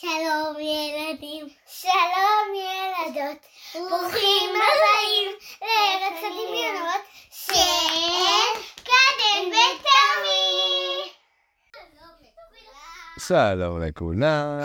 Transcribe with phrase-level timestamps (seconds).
[0.00, 5.30] שלום ילדים, שלום ילדות, ברוכים הבאים
[5.62, 11.12] לארץ הדמיונות של קדם ותמי.
[13.18, 14.60] שלום לכולם.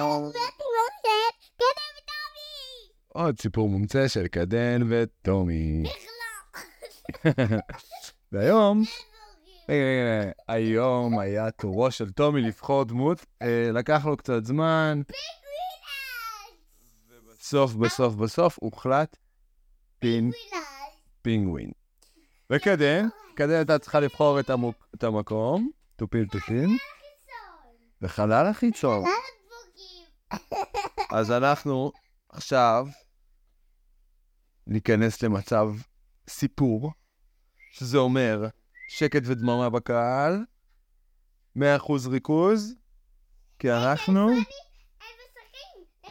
[3.08, 5.84] עוד סיפור מומצא של קדן וטומי.
[8.32, 8.84] והיום,
[9.70, 15.02] רגע, רגע, רגע, היום היה תורו של טומי לבחור דמות, אה, לקח לו קצת זמן,
[17.28, 19.18] בסוף, בסוף, בסוף הוחלט
[21.22, 21.72] פינגווין.
[22.50, 26.78] וקדן, קדן הייתה צריכה לבחור את המקום, טופין טופין,
[28.02, 29.04] וחלל החיצון.
[31.12, 31.92] אז אנחנו
[32.30, 32.88] עכשיו
[34.68, 35.70] ניכנס למצב
[36.30, 36.92] סיפור,
[37.72, 38.48] שזה אומר
[38.90, 40.44] שקט ודממה בקהל,
[41.58, 41.62] 100%
[42.10, 42.76] ריכוז,
[43.60, 44.30] כי אנחנו...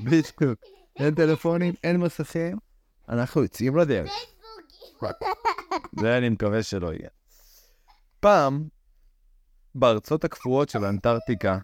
[0.01, 0.43] בדיוק.
[0.99, 2.59] אין טלפונים, אין מסכים,
[3.09, 4.11] אנחנו יוצאים לדרך.
[6.01, 7.09] זה אני מקווה שלא יהיה.
[8.21, 8.69] פעם,
[9.75, 11.59] בארצות הקפואות של אנטארקטיקה,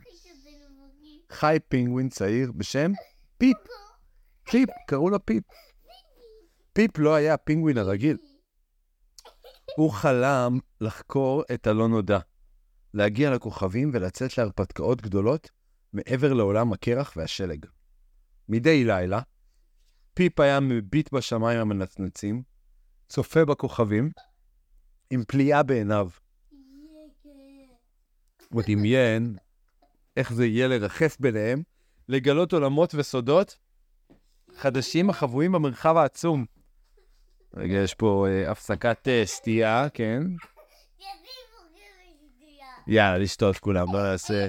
[1.30, 2.92] חי פינגווין צעיר בשם
[3.38, 3.56] פיפ.
[4.50, 5.44] פיפ, קראו לו פיפ.
[6.72, 8.16] פיפ לא היה הפינגווין הרגיל.
[9.76, 12.18] הוא חלם לחקור את הלא נודע,
[12.94, 15.50] להגיע לכוכבים ולצאת להרפתקאות גדולות
[15.92, 17.66] מעבר לעולם הקרח והשלג.
[18.48, 19.20] מדי לילה,
[20.14, 22.42] פיפ היה מביט בשמיים המנצנצים,
[23.08, 24.10] צופה בכוכבים,
[25.10, 26.08] עם פליאה בעיניו.
[28.48, 29.36] הוא דמיין
[30.16, 31.62] איך זה יהיה לרחף ביניהם,
[32.08, 33.58] לגלות עולמות וסודות
[34.56, 36.44] חדשים החבויים במרחב העצום.
[37.56, 40.22] רגע, יש פה אה, הפסקת אה, שתייה, כן?
[42.86, 44.48] יאללה, לשתות כולם, בוא נעשה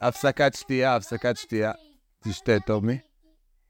[0.00, 1.72] הפסקת שתייה, הפסקת שתייה.
[2.24, 2.98] תשתה, טומי.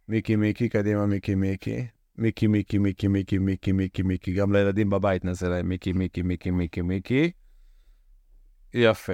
[0.08, 1.86] מיקי, מיקי, קדימה, מיקי, מיקי.
[2.18, 4.32] מיקי, מיקי, מיקי, מיקי, מיקי, מיקי, מיקי.
[4.32, 7.30] גם לילדים בבית נעשה להם מיקי, מיקי, מיקי, מיקי, מיקי.
[8.74, 9.12] יפה.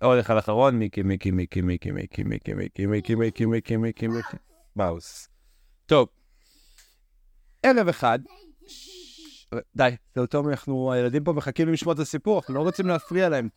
[0.00, 4.36] עוד אחד אחרון, מיקי, מיקי, מיקי, מיקי, מיקי, מיקי, מיקי, מיקי, מיקי, מיקי, מיקי, מיקי,
[4.76, 5.28] מאוס.
[5.86, 6.08] טוב,
[7.62, 8.18] ערב אחד,
[9.76, 13.48] די, זהו טוב, אנחנו, הילדים פה מחכים לשמוע את הסיפור, אנחנו לא רוצים להפריע להם.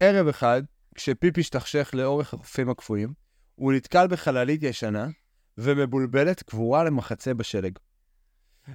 [0.00, 0.62] ערב אחד,
[0.94, 3.12] כשפיפ השתכשך לאורך החופים הקפואים,
[3.54, 5.08] הוא נתקל בחללית ישנה
[5.58, 7.78] ומבולבלת קבורה למחצה בשלג.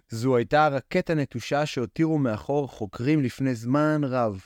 [0.10, 4.42] זו הייתה רקטה נטושה שהותירו מאחור חוקרים לפני זמן רב.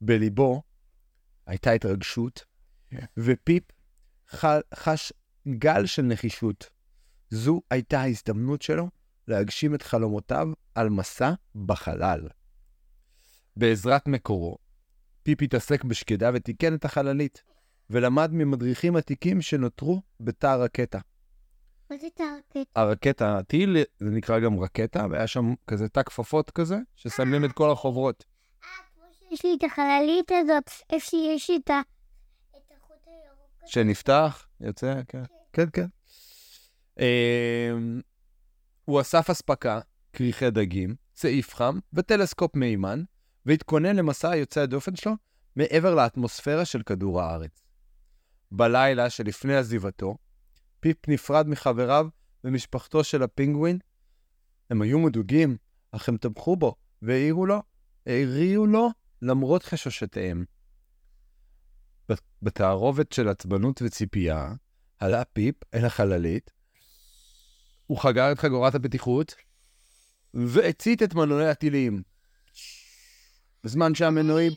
[0.00, 0.62] בליבו
[1.46, 2.44] הייתה התרגשות,
[3.16, 3.79] ופיפ ח-
[4.74, 5.12] חש
[5.48, 6.70] גל של נחישות.
[7.30, 8.88] זו הייתה ההזדמנות שלו
[9.28, 11.32] להגשים את חלומותיו על מסע
[11.66, 12.28] בחלל.
[13.56, 14.58] בעזרת מקורו,
[15.22, 17.42] פיפ התעסק בשקידה ותיקן את החללית,
[17.90, 20.98] ולמד ממדריכים עתיקים שנותרו בתא הרקטה.
[21.90, 22.68] מה זה רקטה?
[22.76, 27.70] הרקטה, הטיל, זה נקרא גם רקטה, והיה שם כזה תא כפפות כזה, ששמים את כל
[27.70, 28.24] החוברות.
[29.30, 31.80] יש לי את החללית הזאת, איפה שיש לי את ה...
[32.50, 33.50] את החוט הירוק.
[33.59, 33.59] הזה.
[33.70, 35.22] שנפתח, יוצא, כן,
[35.52, 35.86] כן, כן.
[36.98, 38.00] אמ,
[38.84, 39.80] הוא אסף אספקה,
[40.12, 43.02] כריכי דגים, צעיף חם וטלסקופ מימן,
[43.46, 45.12] והתכונן למסע יוצא הדופן שלו
[45.56, 47.62] מעבר לאטמוספירה של כדור הארץ.
[48.52, 50.16] בלילה שלפני עזיבתו,
[50.80, 52.06] פיפ נפרד מחבריו
[52.44, 53.78] ומשפחתו של הפינגווין.
[54.70, 55.56] הם היו מדוגים,
[55.92, 57.62] אך הם תמכו בו והעירו לו,
[58.06, 58.88] העריעו לו
[59.22, 60.44] למרות חששותיהם.
[62.10, 64.52] בת- בתערובת של עצבנות וציפייה,
[64.98, 66.50] עלה פיפ אל החללית,
[67.86, 69.34] הוא חגר את חגורת הבטיחות,
[70.34, 72.02] והצית את מנועי הטילים.
[73.64, 74.52] בזמן שהמנועים...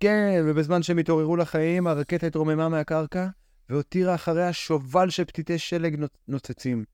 [0.00, 3.26] כן, ובזמן שהם התעוררו לחיים, הרקטה התרוממה מהקרקע,
[3.68, 6.84] והותירה אחריה שובל של פתיתי שלג נוצ- נוצצים.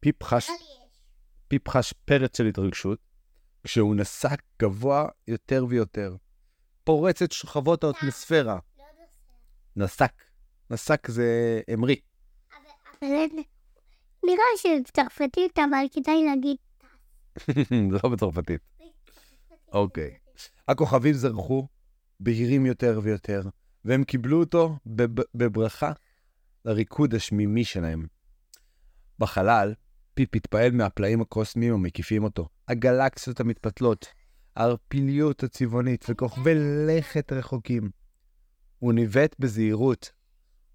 [0.00, 0.48] פיפ חש,
[1.48, 2.98] פיפ חש פרץ של התרגשות,
[3.64, 6.16] כשהוא נסק גבוה יותר ויותר.
[6.84, 8.58] פורץ את שכבות האטמוספירה.
[9.76, 10.12] נסק.
[10.70, 11.96] נסק זה אמרי.
[13.02, 13.08] אבל
[14.24, 16.56] נראה שבצרפתית, אבל כדאי להגיד.
[17.92, 18.60] זה לא בצרפתית.
[19.72, 20.16] אוקיי.
[20.68, 21.68] הכוכבים זרחו,
[22.20, 23.42] בהירים יותר ויותר,
[23.84, 25.92] והם קיבלו אותו בב- בברכה
[26.64, 28.06] לריקוד השמימי שלהם.
[29.18, 29.74] בחלל,
[30.14, 34.06] פיפ התפעל מהפלאים הקוסמיים המקיפים אותו, הגלקסיות המתפתלות,
[34.56, 36.54] הערפיליות הצבעונית וכוכבי
[36.88, 37.90] לכת רחוקים.
[38.78, 40.12] הוא ניווט בזהירות,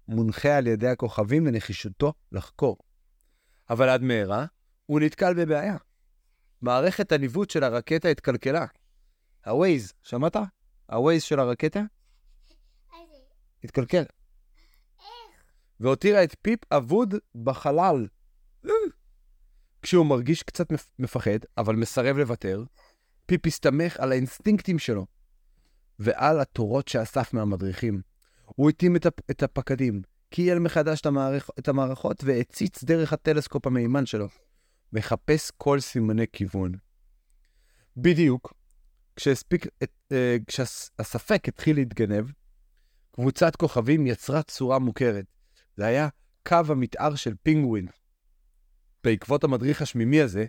[0.08, 2.76] מונחה על ידי הכוכבים ונחישותו לחקור.
[3.70, 4.46] אבל עד מהרה,
[4.86, 5.76] הוא נתקל בבעיה.
[6.62, 8.66] מערכת הניווט של הרקטה התקלקלה,
[9.46, 10.36] הווייז, שמעת?
[10.90, 11.80] ה ways של הרקטה?
[13.64, 14.02] התקלקל.
[15.80, 18.06] והותירה את פיפ אבוד בחלל.
[19.82, 22.64] כשהוא מרגיש קצת מפ- מפחד, אבל מסרב לוותר,
[23.30, 25.06] פיפ הסתמך על האינסטינקטים שלו
[25.98, 28.00] ועל התורות שאסף מהמדריכים.
[28.44, 31.50] הוא התאים את, הפ- את הפקדים, כייל מחדש את, המערכ...
[31.58, 34.28] את המערכות והציץ דרך הטלסקופ המימן שלו,
[34.92, 36.72] מחפש כל סימני כיוון.
[37.96, 38.54] בדיוק,
[39.16, 42.24] כשהספיק, את, אה, כשהספק התחיל להתגנב,
[43.12, 45.24] קבוצת כוכבים יצרה צורה מוכרת.
[45.76, 46.08] זה היה
[46.48, 47.86] קו המתאר של פינגווין.
[49.04, 50.46] בעקבות המדריך השמימי הזה,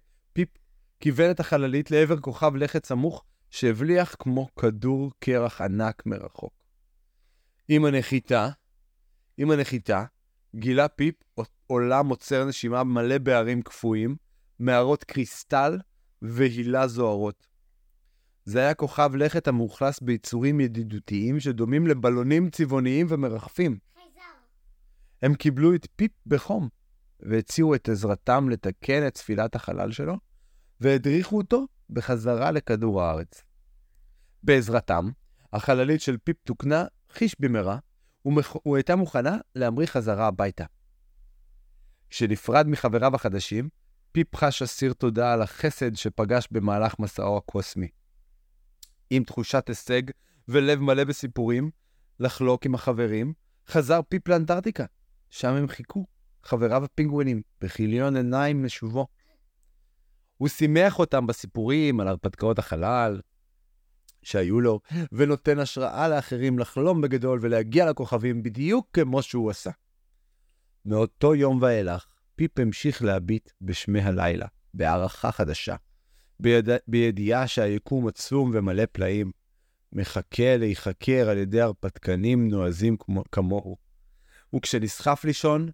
[1.01, 6.53] כיוון את החללית לעבר כוכב לכת סמוך שהבליח כמו כדור קרח ענק מרחוק.
[7.67, 8.49] עם הנחיתה,
[9.37, 10.05] עם הנחיתה,
[10.55, 11.15] גילה פיפ
[11.67, 14.15] עולם עוצר נשימה מלא בהרים קפואים,
[14.59, 15.79] מערות קריסטל
[16.21, 17.47] והילה זוהרות.
[18.45, 23.77] זה היה כוכב לכת המאוכלס ביצורים ידידותיים שדומים לבלונים צבעוניים ומרחפים.
[25.21, 26.69] הם קיבלו את פיפ בחום,
[27.19, 30.30] והציעו את עזרתם לתקן את תפילת החלל שלו,
[30.81, 33.43] והדריכו אותו בחזרה לכדור הארץ.
[34.43, 35.09] בעזרתם,
[35.53, 37.77] החללית של פיפ תוקנה חיש במהרה,
[38.25, 40.65] והוא הייתה מוכנה להמריא חזרה הביתה.
[42.09, 43.69] כשנפרד מחבריו החדשים,
[44.11, 47.87] פיפ חש אסיר תודה על החסד שפגש במהלך מסעו הקוסמי.
[49.09, 50.01] עם תחושת הישג
[50.47, 51.71] ולב מלא בסיפורים,
[52.19, 53.33] לחלוק עם החברים,
[53.67, 54.85] חזר פיפ לאנטארקטיקה.
[55.29, 56.05] שם הם חיכו,
[56.43, 59.07] חבריו הפינגווינים, בכיליון עיניים לשובו.
[60.41, 63.21] הוא שימח אותם בסיפורים על הרפתקאות החלל
[64.23, 64.79] שהיו לו,
[65.11, 69.71] ונותן השראה לאחרים לחלום בגדול ולהגיע לכוכבים בדיוק כמו שהוא עשה.
[70.85, 72.05] מאותו יום ואילך,
[72.35, 75.75] פיפ המשיך להביט בשמי הלילה, בהערכה חדשה,
[76.39, 76.69] ביד...
[76.87, 79.31] בידיעה שהיקום עצום ומלא פלאים,
[79.93, 83.23] מחכה להיחקר על ידי הרפתקנים נועזים כמו...
[83.31, 83.77] כמוהו.
[84.55, 85.69] וכשנסחף לישון,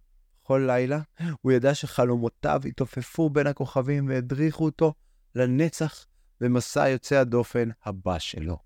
[0.47, 0.99] כל לילה,
[1.41, 4.93] הוא ידע שחלומותיו התעופפו בין הכוכבים והדריכו אותו
[5.35, 6.05] לנצח
[6.41, 8.57] במסע יוצא הדופן הבא שלו.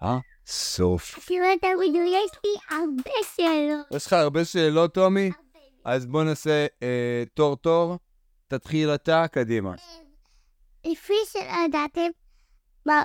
[0.00, 1.18] הסוף.
[1.18, 3.86] אפילו אתה מדויק לי הרבה שאלות.
[3.90, 5.30] יש לך הרבה שאלות, טומי?
[5.84, 7.98] אז בוא נעשה אה, תור-תור.
[8.48, 9.74] תתחיל אתה, קדימה.
[10.86, 12.10] לפי שלדעתם,
[12.86, 13.04] מה-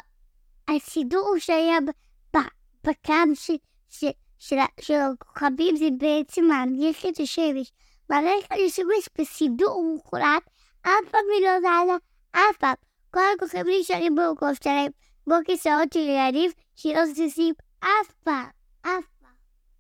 [0.68, 3.52] הסידור שהיה ב- ב- בקו ש-
[3.90, 4.04] ש-
[4.40, 7.72] של של הכוכבים זה בעצם מערכת השמש.
[8.10, 10.44] מערכת השמש בסידור מוחלט,
[10.82, 11.94] אף פעם היא לא זזה,
[12.32, 12.74] אף פעם.
[13.12, 14.92] כל הכוכבים נשארים במקום שלהם,
[15.24, 18.46] כמו כיסאות של ילדים שלא זזים אף פעם,
[18.82, 18.88] אף
[19.22, 19.32] פעם.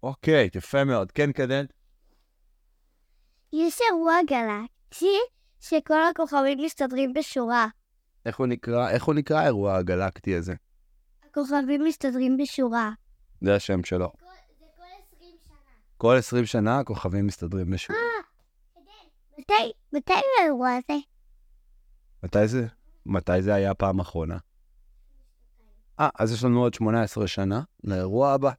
[0.04, 1.12] אוקיי, יפה מאוד.
[1.12, 1.66] כן, קדן?
[3.54, 5.18] יש אירוע גלקסי
[5.60, 7.68] שכל הכוכבים מסתדרים בשורה.
[8.26, 10.54] איך הוא נקרא, איך הוא נקרא האירוע הגלקטי הזה?
[11.30, 12.92] הכוכבים מסתדרים בשורה.
[13.42, 14.12] זה השם שלו.
[14.20, 14.26] זה
[14.78, 14.84] כל
[15.18, 15.56] 20 שנה.
[15.98, 17.98] כל 20 שנה הכוכבים מסתדרים בשביל.
[19.40, 21.00] מתי, מתי האירוע הזה?
[22.24, 22.68] מתי זה?
[23.06, 24.38] מתי זה היה הפעם האחרונה?
[26.00, 28.52] אה, אז יש לנו עוד 18 שנה לאירוע הבא.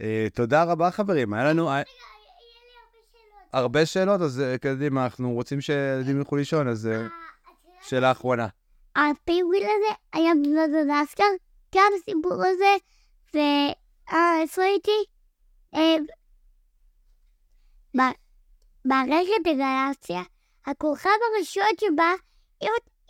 [0.00, 1.32] אה, תודה רבה, חברים.
[1.32, 1.70] היה לנו
[3.52, 7.06] הרבה שאלות, אז אה, קדימה, אנחנו רוצים שילדים ילכו לישון, אז אה,
[7.82, 8.46] שאלה אחרונה.
[8.96, 11.24] הפינגווין הזה היה בנדדסקר,
[11.74, 12.76] גם הסיפור הזה,
[13.34, 14.62] ואיפה
[18.00, 18.20] הייתי?
[18.84, 20.22] ב- מערכת הגלקסיה,
[20.66, 22.12] הכוכב הראשון שבה,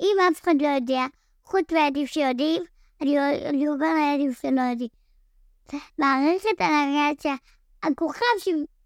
[0.00, 1.06] אם, אף אחד לא יודע,
[1.44, 2.62] חוץ מהילדים שיודעים,
[3.00, 4.88] אני, אומר לילדים שלא יודעים.
[5.98, 7.34] מערכת הגלקסיה,
[7.82, 8.24] הכוכב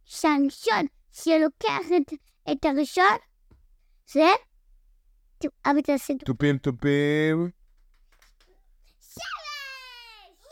[0.05, 2.13] שהראשון שלוקח את,
[2.53, 3.17] את הראשון,
[4.07, 4.27] זה...
[6.25, 7.51] תופים תופים.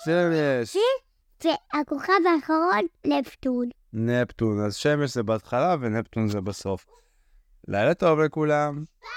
[0.04, 0.76] שמש.
[1.44, 3.68] והכוכב האחרון, נפטון.
[3.92, 4.60] נפטון.
[4.60, 6.86] אז שמש זה בהתחלה ונפטון זה בסוף.
[7.68, 8.84] לילה טוב לכולם.